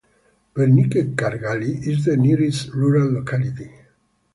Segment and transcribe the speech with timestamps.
[0.55, 3.69] Verkhniye Kargaly is the nearest rural locality.